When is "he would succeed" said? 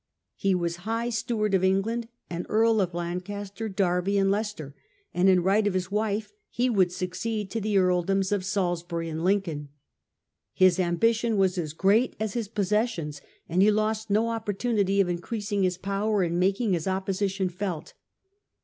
6.49-7.51